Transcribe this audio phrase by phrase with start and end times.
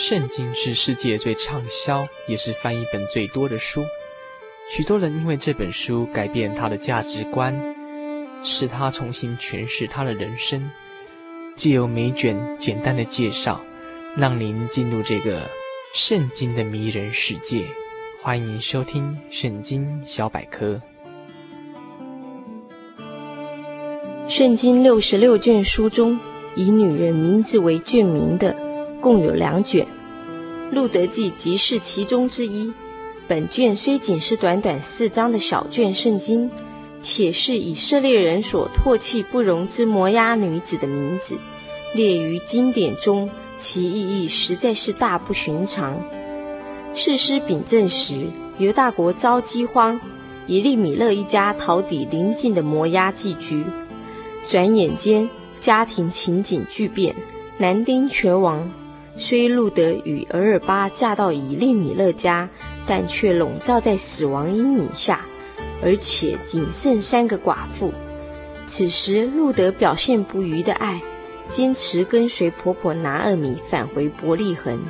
[0.00, 3.84] 圣经是世界最畅销，也是翻译本最多的书。
[4.68, 7.52] 许多人因为这本书改变他的价值观，
[8.44, 10.70] 使他重新诠释他的人生。
[11.56, 13.60] 借由每卷简单的介绍，
[14.16, 15.50] 让您进入这个
[15.92, 17.64] 圣经的迷人世界。
[18.22, 20.80] 欢迎收听《圣经小百科》。
[24.28, 26.20] 圣经六十六卷书中，
[26.54, 28.54] 以女人名字为卷名的
[29.00, 29.86] 共有两卷，
[30.74, 32.72] 《路德记》即是其中之一。
[33.26, 36.50] 本卷虽仅是短短四章的小卷圣经，
[37.00, 41.38] 且是以色列人所唾弃不容之摩押女子的名字
[41.94, 46.00] 列于经典中，其意义实在是大不寻常。
[46.94, 48.26] 士师秉政时，
[48.58, 50.00] 犹大国遭饥荒，
[50.46, 53.64] 以利米勒一家逃抵邻近的摩押寄居。
[54.46, 55.28] 转眼间，
[55.60, 57.14] 家庭情景巨变，
[57.58, 58.68] 男丁全亡。
[59.18, 62.48] 虽路得与俄珥巴嫁到以利米勒家，
[62.86, 65.26] 但却笼罩在死亡阴影下，
[65.82, 67.92] 而且仅剩三个寡妇。
[68.64, 71.02] 此时，路得表现不渝的爱，
[71.48, 74.80] 坚持跟随婆婆拿俄米返回伯利恒，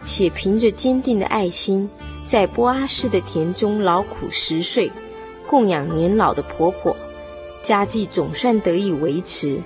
[0.00, 1.90] 且凭着坚定的爱心，
[2.24, 4.92] 在波阿斯的田中劳苦十岁，
[5.48, 6.96] 供养年老的婆婆。
[7.62, 9.58] 家计总算得以维持。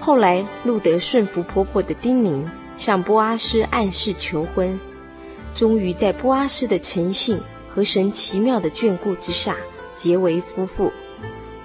[0.00, 2.44] 后来，路得顺服婆婆的叮咛，
[2.76, 4.78] 向波阿斯暗示求婚，
[5.54, 9.56] 终于在波阿斯的诚信和神奇妙的眷顾之下
[9.94, 10.92] 结为夫妇。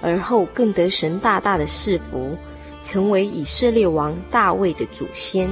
[0.00, 2.36] 而后更得神大大的赐福，
[2.82, 5.48] 成为以色列王大卫的祖先。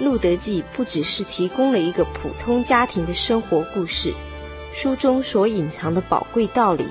[0.00, 4.12] 路得记不只是提供了一个普通家庭的生活故事，
[4.72, 6.84] 书中所隐藏的宝贵道理。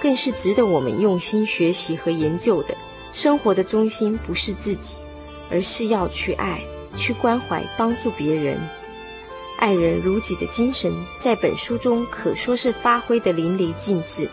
[0.00, 2.76] 更是值得我们用心学习和研究的。
[3.12, 4.94] 生活的中心不是自己，
[5.50, 6.62] 而是要去爱、
[6.96, 8.58] 去关怀、帮助别人。
[9.58, 14.28] 爱人如己的精神，在本书中可说是发挥得淋漓尽致。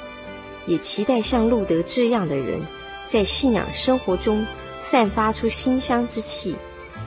[0.68, 2.62] 也期待像路德这样的人，
[3.06, 4.46] 在信仰生活中
[4.82, 6.56] 散发出馨香之气，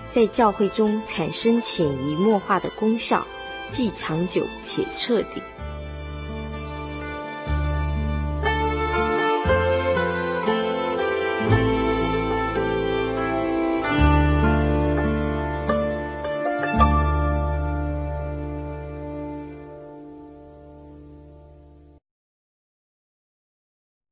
[0.09, 3.27] 在教会中产生潜移默化的功效，
[3.69, 5.43] 既长久且彻底。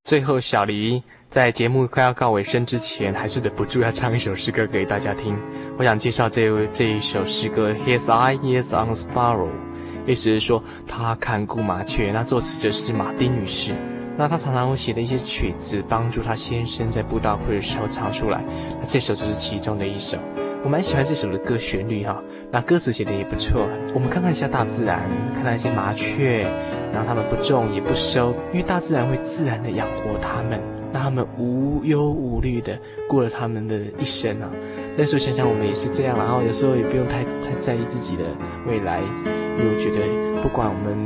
[0.06, 5.37] 最后，小黎在节目快要告尾声之前，还是忍不住要唱一首诗歌给大家听。
[5.77, 9.50] 我想介绍这位这一首诗歌，His eyes on the sparrow，
[10.06, 12.12] 意思是说他看顾麻雀。
[12.12, 13.75] 那作词者是马丁女士。
[14.16, 18.45] 那她常常会写的一些曲子，帮助她先生在布道会的时候唱出来。
[18.81, 20.19] 那这首就是其中的一首。
[20.65, 23.69] 我蛮喜欢这首的歌旋律哈，那歌词写的也不错。
[23.94, 26.43] 我们看看一下大自然，看那些麻雀，
[26.93, 30.61] 然后它们不种也不收，因为大自然会自然的养活它们，
[30.93, 32.77] 让它们无忧无虑的
[33.09, 34.50] 过了他们的一生啊。
[34.97, 38.25] 那时候想想我们也是这样，然后有时候也不用太太在意自己的
[38.66, 39.00] 未来，
[39.56, 40.97] 因为我觉得不管我们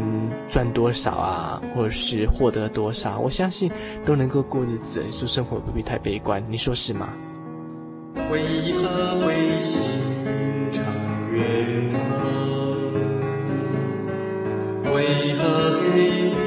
[0.48, 3.70] 赚多少啊，或者是获得多少，我相信
[4.06, 7.12] 都能够过日子，说生活不必太悲观，你说是吗？
[8.30, 9.82] 为何会心
[10.70, 10.84] 常
[11.32, 11.98] 远方？
[14.92, 15.40] 为何
[15.80, 15.82] 黑
[16.30, 16.38] 云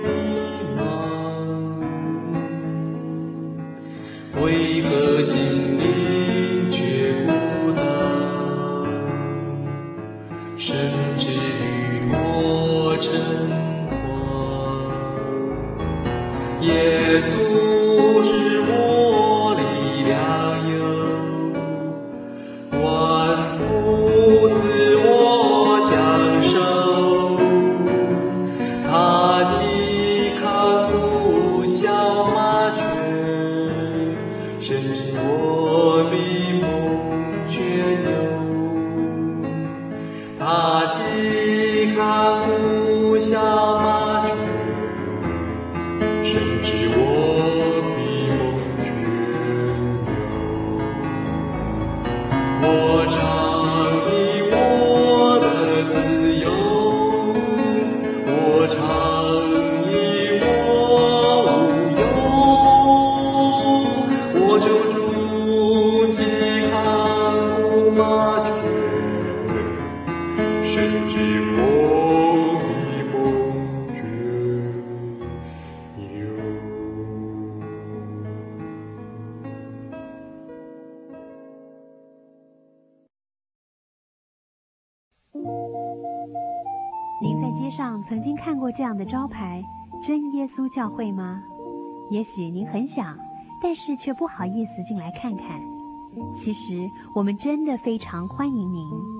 [0.00, 0.08] 迷
[0.78, 0.80] 茫？
[4.42, 4.42] 为
[4.82, 4.88] 何
[5.20, 5.36] 心
[5.78, 6.78] 灵却
[7.26, 7.30] 孤
[7.72, 7.78] 单？
[10.56, 10.74] 甚
[11.18, 13.10] 至于多彷
[14.08, 14.18] 徨？
[16.62, 17.28] 耶稣
[18.22, 18.49] 是
[70.70, 70.78] 您
[87.40, 89.60] 在街上曾经看过这样的招牌
[90.00, 91.42] 真耶稣教会吗？
[92.12, 93.18] 也许您很想
[93.60, 95.60] 但是却不好意思进来看看。
[96.32, 99.19] 其实我们真的非常欢迎您。